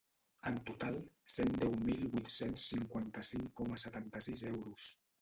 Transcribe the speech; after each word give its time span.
En 0.51 0.55
total, 0.69 0.97
cent 1.33 1.53
deu 1.65 1.77
mil 1.91 2.03
vuit-cents 2.15 2.67
cinquanta-cinc 2.73 3.55
coma 3.63 3.81
setanta-sis 3.87 4.47
euros. 4.57 4.93